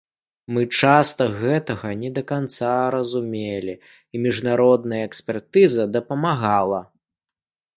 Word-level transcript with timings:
Мы 0.55 0.61
часта 0.77 1.25
гэтага 1.41 1.91
не 2.03 2.09
да 2.15 2.23
канца 2.31 2.71
разумелі, 2.97 3.75
і 4.17 4.25
міжнародная 4.25 5.03
экспертыза 5.11 5.83
дапамагала. 5.99 6.81